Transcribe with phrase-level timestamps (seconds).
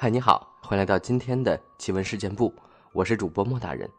[0.00, 2.54] 嗨，你好，欢迎来到今天的奇闻事件部，
[2.92, 3.90] 我是主播莫大人。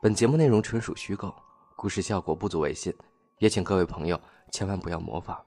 [0.00, 1.30] 本节目内容纯属虚构，
[1.76, 2.90] 故事效果不足为信，
[3.36, 4.18] 也请各位朋友
[4.50, 5.38] 千万不要模仿。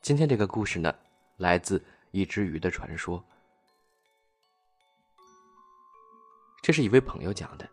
[0.00, 0.94] 今天这个故事呢，
[1.38, 3.20] 来自一只鱼的传说。
[6.62, 7.68] 这是一位朋友讲的，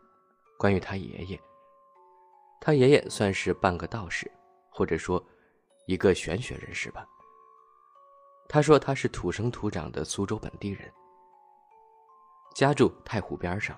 [0.57, 1.39] 关于他爷爷。
[2.59, 4.31] 他爷爷算是半个道士，
[4.71, 5.23] 或者说
[5.85, 7.07] 一个玄学人士吧。
[8.47, 10.91] 他说他是土生土长的苏州本地人，
[12.53, 13.77] 家住太湖边上。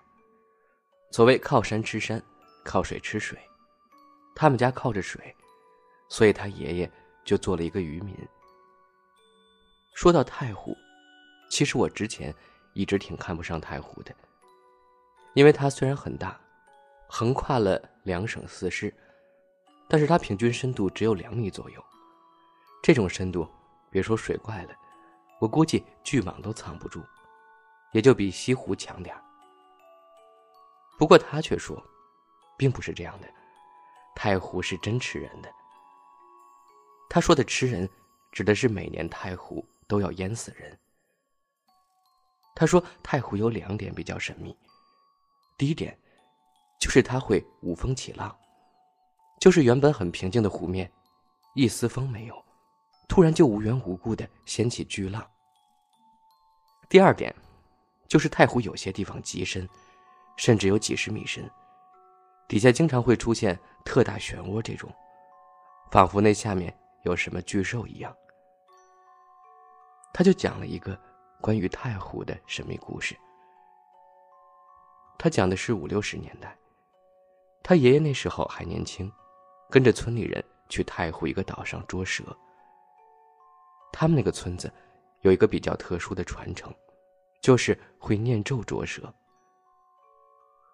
[1.12, 2.22] 所谓靠山吃山，
[2.66, 3.40] 靠水吃水，
[4.36, 5.34] 他们家靠着水，
[6.10, 6.92] 所以他爷爷
[7.24, 8.14] 就做了一个渔民。
[9.94, 10.76] 说到太湖，
[11.50, 12.36] 其实我之前
[12.74, 14.14] 一直挺看不上太湖的，
[15.36, 16.38] 因为它虽然很大，
[17.08, 18.94] 横跨了两省四市，
[19.88, 21.82] 但是它平均深度只有两米左右，
[22.84, 23.48] 这种深度。
[23.96, 24.76] 别说水怪了，
[25.40, 27.02] 我估计巨蟒都藏不住，
[27.94, 29.16] 也就比西湖强点
[30.98, 31.82] 不过他却说，
[32.58, 33.28] 并不是这样的，
[34.14, 35.50] 太湖是真吃人的。
[37.10, 37.90] 他说的吃人，
[38.34, 40.78] 指的是每年太湖都要淹死人。
[42.54, 44.54] 他说太湖有两点比较神秘，
[45.58, 45.98] 第一点，
[46.82, 48.38] 就是它会无风起浪，
[49.40, 50.92] 就是原本很平静的湖面，
[51.54, 52.45] 一丝风没有。
[53.08, 55.26] 突然就无缘无故的掀起巨浪。
[56.90, 57.34] 第二点，
[58.08, 59.68] 就是太湖有些地方极深，
[60.38, 61.50] 甚至有几十米深，
[62.48, 64.92] 底下经常会出现特大漩涡，这种，
[65.92, 68.16] 仿佛那下面有什么巨兽一样。
[70.14, 70.98] 他就讲了一个
[71.42, 73.18] 关于太湖的神秘故事。
[75.18, 76.56] 他讲的是五六十年代，
[77.64, 79.12] 他爷爷那时候还年轻，
[79.70, 82.24] 跟着村里人去太湖一个岛上捉蛇。
[83.98, 84.70] 他们那个村子
[85.22, 86.70] 有一个比较特殊的传承，
[87.42, 89.02] 就是会念咒捉蛇。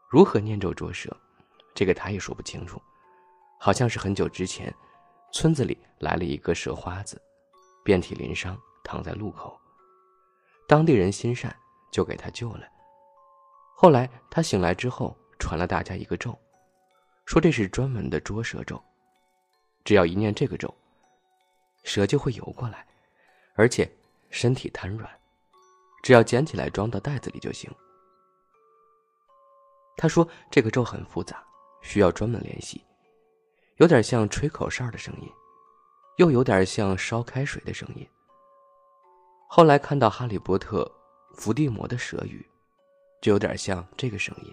[0.10, 1.16] 如何念咒捉蛇，
[1.76, 2.82] 这个他也说不清楚。
[3.60, 4.74] 好像是很久之前，
[5.32, 7.22] 村子里来了一个蛇花子，
[7.84, 9.56] 遍体鳞伤，躺在路口。
[10.68, 11.56] 当地人心善，
[11.92, 12.68] 就给他救了。
[13.76, 16.36] 后来他醒来之后，传了大家一个咒，
[17.28, 18.84] 说这是专门的捉蛇咒，
[19.84, 20.74] 只要一念这个咒，
[21.84, 22.84] 蛇就会游过来。
[23.62, 23.88] 而且
[24.32, 25.08] 身体瘫软，
[26.02, 27.70] 只要捡起来装到袋子里就行。
[29.96, 31.44] 他说：“这个咒很复杂，
[31.84, 32.84] 需要专门练习，
[33.76, 35.30] 有点像吹口哨的声音，
[36.18, 38.10] 又有点像烧开水的声音。”
[39.48, 40.92] 后来看到《哈利波特》
[41.36, 42.44] 伏地魔的蛇语，
[43.22, 44.52] 就有点像这个声音，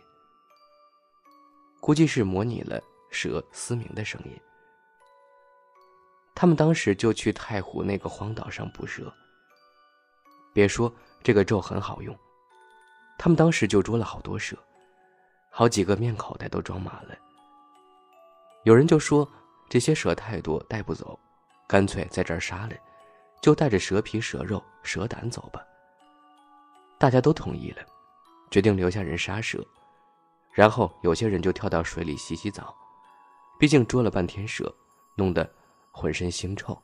[1.80, 2.78] 估计是模拟了
[3.10, 4.38] 蛇嘶鸣的声音。
[6.41, 9.12] 他们当时就去太湖那个荒岛上捕蛇。
[10.53, 12.16] 别说这个咒很好用，
[13.19, 14.56] 他们当时就捉了好多蛇，
[15.50, 17.19] 好几个面口袋都装满了。
[18.62, 19.28] 有人就说
[19.69, 21.19] 这些蛇太多带不走，
[21.66, 22.76] 干脆在这儿杀了，
[23.43, 25.60] 就带着蛇皮、蛇肉、蛇胆走吧。
[26.99, 27.82] 大家都同意了，
[28.49, 29.59] 决定留下人杀蛇，
[30.53, 32.72] 然后有些人就跳到水里洗洗澡，
[33.59, 34.72] 毕竟捉了半天蛇，
[35.16, 35.44] 弄得。
[35.98, 36.81] 浑身腥臭。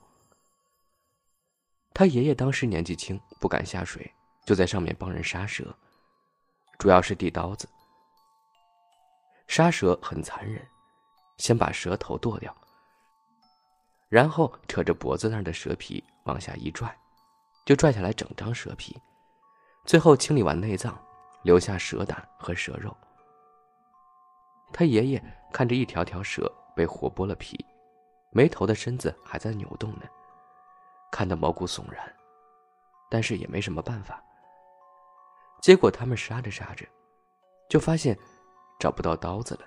[1.92, 4.12] 他爷爷当时年纪轻，不敢下水，
[4.44, 5.72] 就在上面帮人杀蛇，
[6.80, 7.68] 主要是递刀子。
[9.46, 10.66] 杀蛇很残忍，
[11.36, 12.52] 先把蛇头剁掉，
[14.08, 16.92] 然后扯着脖子那儿的蛇皮往下一拽，
[17.64, 19.00] 就拽下来整张蛇皮，
[19.84, 21.00] 最后清理完内脏，
[21.44, 22.92] 留下蛇胆和蛇肉。
[24.72, 27.64] 他爷爷看着一条条蛇被活剥了皮。
[28.36, 30.02] 没头的身子还在扭动呢，
[31.12, 32.12] 看得毛骨悚然，
[33.08, 34.20] 但是也没什么办法。
[35.62, 36.84] 结果他们杀着杀着，
[37.70, 38.18] 就发现
[38.80, 39.60] 找不到刀子了。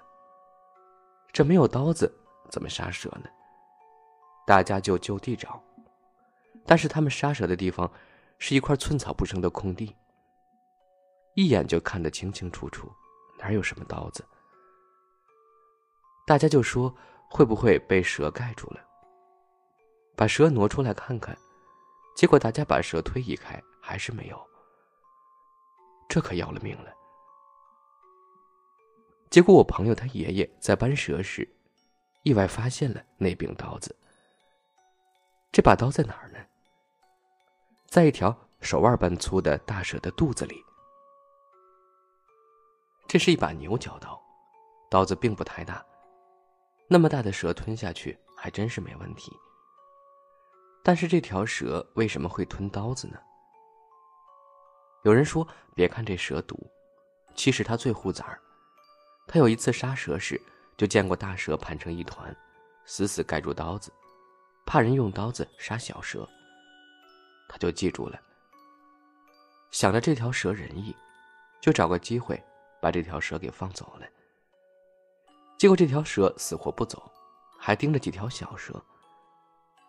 [1.32, 2.14] 这没有刀子
[2.52, 3.30] 怎么杀蛇呢？
[4.46, 5.64] 大家就就地找，
[6.66, 7.90] 但是他们杀蛇的地方
[8.38, 9.96] 是一块寸草不生的空地，
[11.36, 12.92] 一眼就看得清清楚楚，
[13.40, 14.26] 哪有什么刀子？
[16.26, 16.94] 大家就说。
[17.30, 18.80] 会不会被蛇盖住了？
[20.16, 21.38] 把蛇挪出来看看，
[22.16, 24.48] 结果大家把蛇推移开，还是没有。
[26.10, 26.92] 这可要了命了。
[29.30, 31.48] 结果我朋友他爷爷在搬蛇时，
[32.24, 33.96] 意外发现了那柄刀子。
[35.52, 36.40] 这把刀在哪儿呢？
[37.88, 40.64] 在一条手腕般粗的大蛇的肚子里。
[43.08, 44.20] 这是一把牛角刀，
[44.90, 45.86] 刀子并不太大。
[46.88, 49.32] 那么大的蛇吞下去还真是没问题。
[50.84, 53.20] 但是这条蛇为什么会吞刀子呢？
[55.04, 55.46] 有人说，
[55.76, 56.58] 别看这蛇毒，
[57.36, 58.40] 其实它最护崽儿。
[59.28, 60.42] 他有一次杀蛇时，
[60.78, 62.34] 就见过大蛇盘成一团，
[62.86, 63.92] 死死盖住刀子，
[64.66, 66.28] 怕人用刀子杀小蛇。
[67.50, 68.18] 他就记住了，
[69.72, 70.96] 想着这条蛇仁义，
[71.62, 72.42] 就找个机会
[72.82, 74.08] 把这条蛇给放走了。
[75.58, 77.12] 结果这条蛇死活不走，
[77.58, 78.80] 还盯着几条小蛇，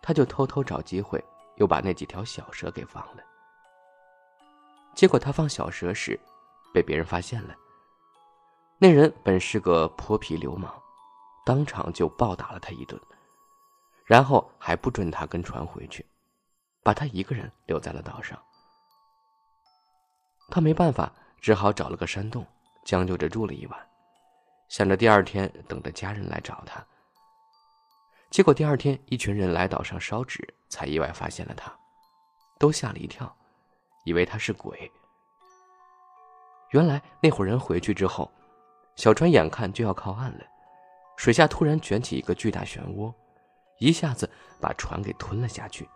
[0.01, 1.23] 他就偷偷找机会
[1.57, 3.23] 又把那几条小蛇给放了。
[4.95, 6.19] 结果他放小蛇时，
[6.73, 7.55] 被别人发现了。
[8.79, 10.73] 那人本是个泼皮流氓，
[11.45, 12.99] 当场就暴打了他一顿，
[14.05, 16.03] 然后还不准他跟船回去，
[16.83, 18.41] 把他一个人留在了岛上。
[20.49, 22.43] 他没办法，只好找了个山洞，
[22.83, 23.88] 将就着住了一晚。
[24.69, 26.85] 想着第二天等着家人来找他，
[28.29, 31.75] 结果第二天一群人来岛上烧纸，才意外发现了他，
[32.59, 33.35] 都吓了一跳，
[34.05, 34.89] 以为他是鬼。
[36.69, 38.31] 原来那伙人回去之后，
[38.95, 40.45] 小船眼看就要靠岸了，
[41.17, 43.11] 水下突然卷起一个巨大漩涡，
[43.79, 44.29] 一下子
[44.61, 45.89] 把船给吞了下去。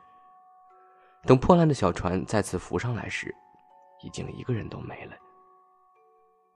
[1.26, 3.34] 等破烂的小船再次浮上来时，
[4.02, 5.16] 已经一个人都没了。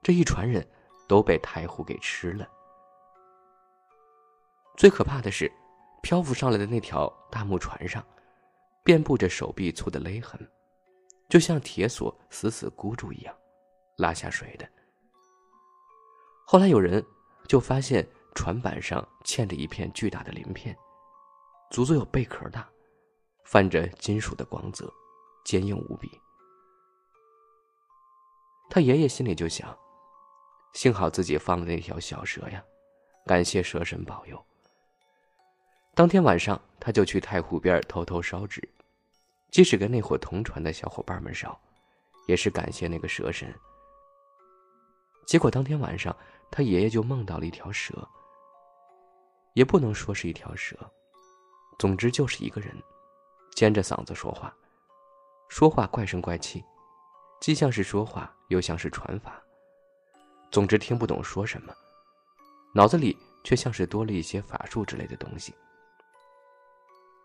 [0.02, 0.68] 这一船人。
[1.08, 2.46] 都被太湖给吃了。
[4.76, 5.50] 最可怕的是，
[6.02, 8.04] 漂浮上来的那条大木船上，
[8.84, 10.38] 遍布着手臂粗的勒痕，
[11.28, 13.34] 就像铁锁死死箍住一样，
[13.96, 14.68] 拉下水的。
[16.46, 17.04] 后来有人
[17.48, 20.76] 就发现船板上嵌着一片巨大的鳞片，
[21.70, 22.68] 足足有贝壳大，
[23.44, 24.92] 泛着金属的光泽，
[25.44, 26.08] 坚硬无比。
[28.70, 29.76] 他爷爷心里就想。
[30.72, 32.62] 幸好自己放了那条小蛇呀，
[33.26, 34.42] 感谢蛇神保佑。
[35.94, 38.62] 当天晚上，他就去太湖边偷偷烧纸，
[39.50, 41.58] 即使跟那伙同船的小伙伴们烧，
[42.28, 43.52] 也是感谢那个蛇神。
[45.26, 46.16] 结果当天晚上，
[46.50, 48.08] 他爷爷就梦到了一条蛇，
[49.54, 50.76] 也不能说是一条蛇，
[51.78, 52.72] 总之就是一个人，
[53.56, 54.54] 尖着嗓子说话，
[55.48, 56.64] 说话怪声怪气，
[57.40, 59.42] 既像是说话，又像是传法。
[60.50, 61.74] 总之听不懂说什么，
[62.74, 65.54] 脑子里却像是多了一些法术之类的东西。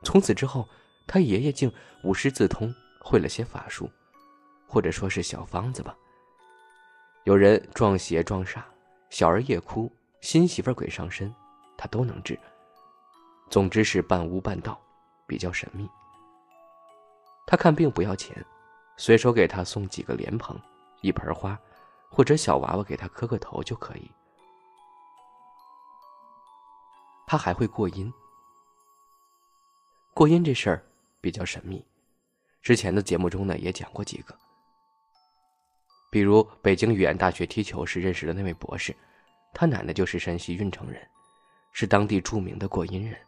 [0.03, 0.67] 从此之后，
[1.07, 1.71] 他爷爷竟
[2.03, 3.89] 无师自通，会了些法术，
[4.67, 5.95] 或者说是小方子吧。
[7.23, 8.61] 有人撞邪撞煞，
[9.09, 11.33] 小儿夜哭，新媳妇鬼上身，
[11.77, 12.37] 他都能治。
[13.49, 14.77] 总之是半巫半道，
[15.25, 15.87] 比较神秘。
[17.45, 18.45] 他看病不要钱，
[18.97, 20.59] 随手给他送几个莲蓬，
[21.01, 21.57] 一盆花。
[22.15, 24.11] 或者小娃娃给他磕个头就可以。
[27.25, 28.13] 他还会过阴。
[30.13, 30.85] 过阴这事儿
[31.19, 31.83] 比较神秘，
[32.61, 34.37] 之前的节目中呢也讲过几个。
[36.11, 38.95] 比如北京语言大学踢球时认识的那位博士，
[39.51, 41.01] 他奶奶就是山西运城人，
[41.71, 43.19] 是当地著名的过阴人。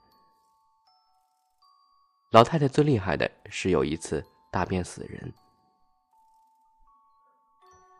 [2.29, 5.33] 老太太最厉害的是有一次大便死人。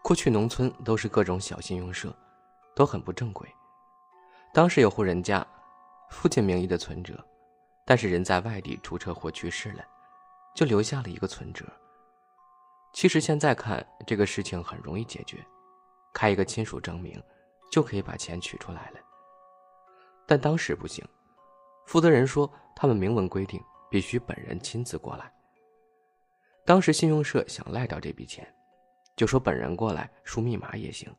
[0.06, 2.16] 过去农村都是各种小信用社，
[2.76, 3.44] 都很不正规。
[4.54, 5.44] 当时有户人家，
[6.12, 7.18] 父亲名义的存折，
[7.84, 9.84] 但是人在外地出车祸去世了，
[10.54, 11.66] 就留下了一个存折。
[12.94, 15.44] 其实现在看这个事情很容易解决，
[16.14, 17.20] 开一个亲属证明，
[17.72, 19.00] 就可以把钱取出来了。
[20.28, 21.04] 但当时不行，
[21.88, 23.60] 负责人说他们明文规定
[23.90, 25.34] 必须本人亲自过来。
[26.64, 28.55] 当时信用社想赖掉这笔钱。
[29.16, 31.10] 就说本人过来输密码也行。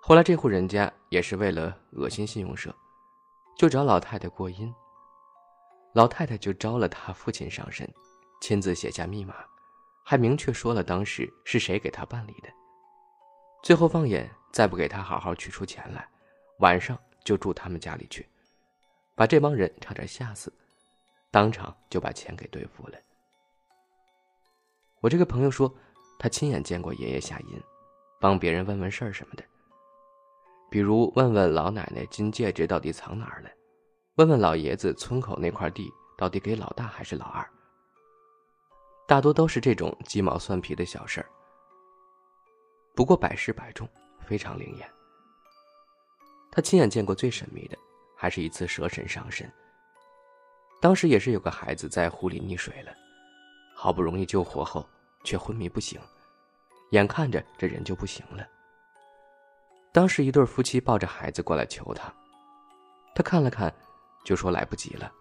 [0.00, 2.74] 后来这户人家也是为了恶心信用社，
[3.56, 4.74] 就找老太太过阴。
[5.92, 7.88] 老太太就招了他父亲上身，
[8.40, 9.36] 亲自写下密码，
[10.04, 12.48] 还明确说了当时是谁给他办理的。
[13.62, 16.08] 最后放眼再不给他好好取出钱来，
[16.58, 18.28] 晚上就住他们家里去，
[19.14, 20.52] 把这帮人差点吓死，
[21.30, 22.98] 当场就把钱给兑付了。
[25.00, 25.72] 我这个朋友说。
[26.22, 27.60] 他亲眼见过爷爷下阴，
[28.20, 29.42] 帮别人问问事儿什么的，
[30.70, 33.50] 比如问问老奶奶金戒指到底藏哪儿了，
[34.14, 37.44] 问问老爷子村口那块地到底给老大还是老二。
[39.08, 41.26] 大多都是这种鸡毛蒜皮的小事儿，
[42.94, 43.88] 不过百试百中，
[44.20, 44.88] 非常灵验。
[46.52, 47.76] 他亲眼见过最神秘的，
[48.16, 49.52] 还是一次蛇神上身。
[50.80, 52.92] 当时也是有个孩子在湖里溺水了，
[53.74, 54.86] 好不容易救活后。
[55.24, 56.00] 却昏迷不醒，
[56.90, 58.46] 眼看着这人就不行了。
[59.92, 62.12] 当时一对夫妻抱着孩子过来求他，
[63.14, 63.74] 他看了看，
[64.24, 65.12] 就说来不及了，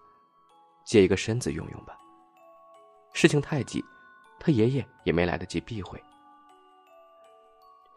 [0.86, 1.98] 借一个身子用用吧。
[3.13, 3.84] 事情太急，
[4.39, 6.01] 他爷爷也没来得及避讳，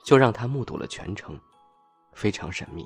[0.04, 1.40] 就让他目睹了全程，
[2.12, 2.84] 非常神秘。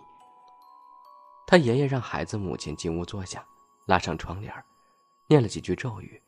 [1.46, 3.42] 他爷爷让孩子母亲进屋坐下，
[3.87, 4.52] 拉上窗帘，
[5.26, 6.22] 念了几句咒语，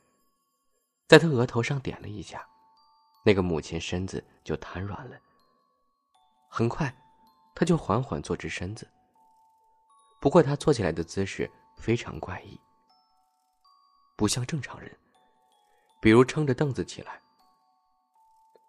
[1.06, 2.42] 在他额头上点了一下，
[3.23, 5.17] 那个母亲身子就瘫软了。
[6.49, 6.93] 很快，
[7.55, 8.89] 他就缓缓坐直身子。
[10.21, 12.61] 不过他坐起来的姿势非常怪异，
[14.17, 14.91] 不像正常人，
[16.00, 17.21] 比如撑着凳子起来，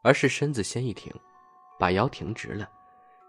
[0.04, 1.14] 而是身子先一挺，
[1.80, 2.70] 把腰挺直了，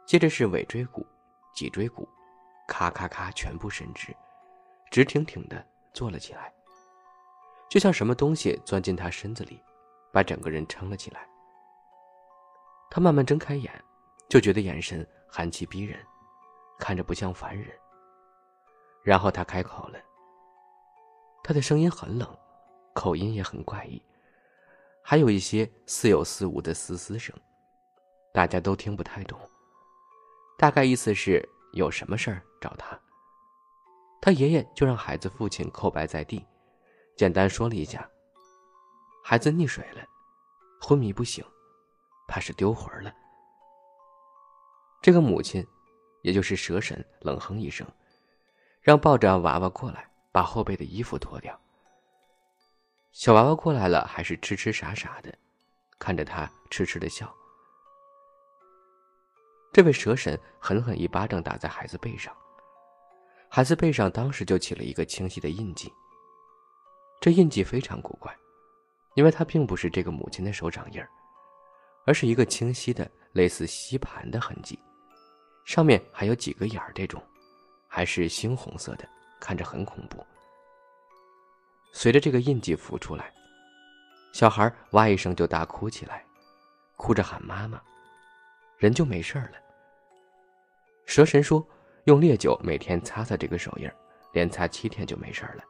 [0.06, 1.06] 接着是尾椎骨、
[1.54, 2.08] 脊椎骨。
[2.68, 4.16] 咔咔咔，全部伸直，
[4.90, 6.50] 直挺挺的坐了起来，
[7.68, 9.60] 就像什么东西钻进他身子里，
[10.12, 11.26] 把整个人撑了起来。
[12.90, 13.72] 他慢慢睁开眼，
[14.28, 15.98] 就觉得眼神寒气逼人，
[16.78, 17.68] 看着不像凡人。
[19.02, 19.98] 然后他开口了，
[21.42, 22.28] 他的声音很冷，
[22.92, 24.00] 口音也很怪异，
[25.02, 27.34] 还有一些似有似无的嘶嘶声，
[28.32, 29.38] 大家都听不太懂。
[30.58, 31.48] 大概意思是。
[31.72, 33.00] 有什么事儿找他？
[34.20, 36.44] 他爷爷就让孩子父亲叩拜在地，
[37.16, 38.06] 简单说了一下。
[39.24, 40.04] 孩子溺水了，
[40.80, 41.44] 昏迷不醒，
[42.26, 43.14] 怕是丢魂了。
[45.00, 45.66] 这个母亲，
[46.22, 47.86] 也就是蛇神，冷哼一声，
[48.80, 51.58] 让抱着娃娃过来，把后背的衣服脱掉。
[53.12, 55.32] 小娃娃过来了，还是痴痴傻傻的，
[55.98, 57.32] 看着他痴痴的笑。
[59.72, 62.36] 这位蛇神狠狠一巴掌打在孩子背上，
[63.48, 65.92] 孩子背上当时就起了一个清晰的印记。
[67.20, 68.36] 这印记非常古怪，
[69.14, 71.08] 因为它并不是这个母亲的手掌印儿，
[72.06, 74.78] 而是一个清晰的类似吸盘的痕迹，
[75.64, 77.22] 上面还有几个眼儿，这种
[77.88, 79.08] 还是猩红色的，
[79.40, 80.24] 看着很恐怖。
[81.92, 83.32] 随着这个印记浮出来，
[84.32, 86.24] 小孩哇一声就大哭起来，
[86.96, 87.80] 哭着喊妈妈。
[88.78, 89.52] 人就没事了。
[91.06, 91.64] 蛇神说
[92.04, 93.88] ：“用烈酒每天擦擦这个手印
[94.32, 95.62] 连擦七天就没事了。”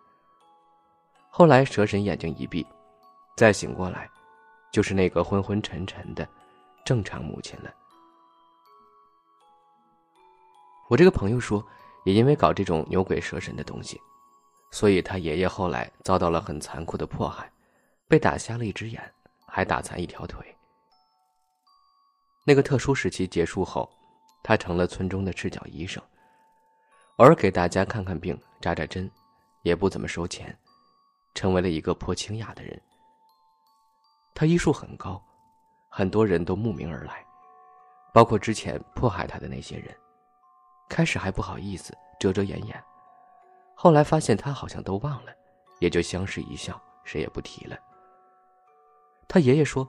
[1.29, 2.67] 后来蛇神眼睛一闭，
[3.43, 4.09] 再醒过来，
[4.71, 6.25] 就是那个昏昏沉沉的
[6.85, 7.75] 正常母亲了。
[10.89, 11.67] 我这个朋友说，
[12.05, 14.01] 也因为搞这种牛鬼蛇神的东西，
[14.71, 17.51] 所以他爷爷后来遭到了很残酷的迫害，
[18.07, 19.13] 被打瞎了一只眼，
[19.45, 20.57] 还打残一条腿。
[22.45, 23.91] 那个特殊时期结束后，
[24.45, 26.01] 他成了村中的赤脚医生，
[27.17, 29.11] 偶尔给大家看看病、扎扎针，
[29.63, 30.57] 也不怎么收钱，
[31.35, 32.81] 成为了一个颇清雅的人。
[34.35, 35.23] 他医术很高，
[35.89, 37.25] 很多人都慕名而来，
[38.13, 39.95] 包括之前迫害他的那些人。
[40.89, 42.85] 开始还不好意思，遮遮掩掩，
[43.75, 45.33] 后来发现他好像都忘了，
[45.81, 47.79] 也就相视一笑，谁也不提了。
[49.27, 49.89] 他爷爷说，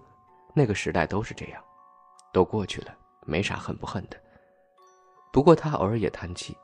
[0.54, 1.62] 那个时代都是这样。
[2.32, 2.96] 都过去了，
[3.26, 4.18] 没啥恨不恨的。
[5.32, 6.58] 不过他偶尔也叹气，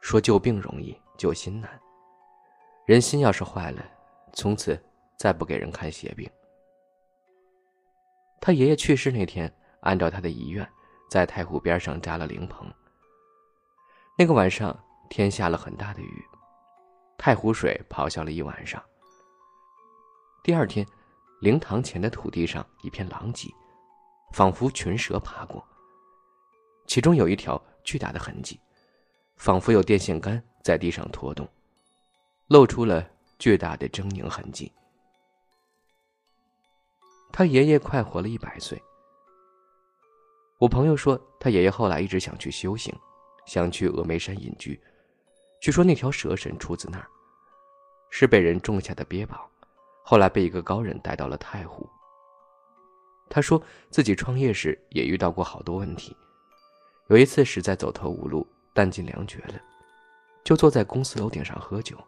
[0.00, 1.70] 说救病容易，救心难。
[2.84, 3.82] 人心要是坏了，
[4.32, 4.80] 从此
[5.16, 6.30] 再不给人看邪病。
[8.46, 10.64] 他爷爷去世那天，按照他的遗愿，
[11.10, 12.72] 在太湖边上扎了灵棚。
[14.16, 14.72] 那个晚上
[15.10, 16.24] 天下了很大的雨，
[17.18, 18.80] 太湖水咆哮了一晚上。
[20.44, 20.86] 第二天，
[21.40, 23.52] 灵堂前的土地上一片狼藉。
[24.32, 25.66] 仿佛群蛇爬过，
[26.86, 28.60] 其中有一条巨大的痕迹，
[29.34, 31.48] 仿佛有电线杆在地上拖动，
[32.46, 33.04] 露出了
[33.40, 34.72] 巨大的狰狞痕迹。
[37.36, 38.82] 他爷爷快活了一百岁。
[40.56, 42.90] 我朋友说，他爷爷后来一直想去修行，
[43.44, 44.80] 想去峨眉山隐居，
[45.60, 47.06] 据说那条蛇神出自那儿，
[48.08, 49.46] 是被人种下的鳖宝，
[50.02, 51.86] 后来被一个高人带到了太湖。
[53.28, 56.16] 他说自己创业时也遇到过好多问题，
[57.08, 59.60] 有一次实在走投无路、弹尽粮绝了，
[60.42, 61.98] 就坐在公司楼顶上喝酒，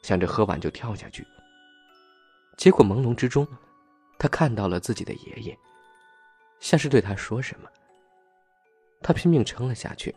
[0.00, 1.22] 想着喝完就跳下去。
[2.56, 3.46] 结果朦胧之中，
[4.18, 5.56] 他看到了自己的爷爷，
[6.58, 7.68] 像是对他说什么。
[9.00, 10.14] 他拼命撑了下去，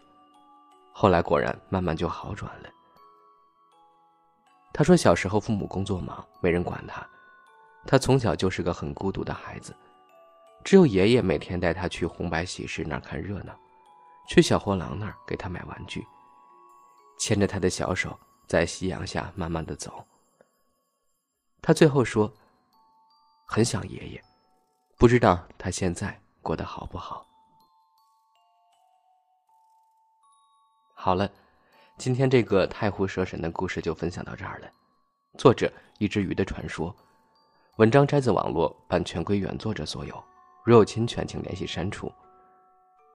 [0.92, 2.70] 后来果然慢慢就好转了。
[4.74, 7.08] 他说小时候父母工作忙，没人管他，
[7.86, 9.76] 他从小就是个很孤独的孩子。
[10.64, 13.54] 只有爷爷每天带他去红白喜事那儿看热闹，
[14.28, 16.06] 去小货郎那儿给他买玩具，
[17.20, 18.18] 牵着他的小手
[18.48, 20.04] 在夕阳下慢慢的走。
[21.62, 22.32] 他最后说
[23.54, 24.24] ：“很想爷爷，
[24.98, 27.28] 不知道他现在过得好不好。”
[30.96, 31.30] 好了，
[31.98, 34.72] 今天这个太湖蛇神的故事就分享到这儿了。
[35.38, 36.96] 作者：一只鱼的传说，
[37.76, 40.24] 文章摘自网络，版权归原作者所有。
[40.64, 42.10] 如有侵权，请联系删除。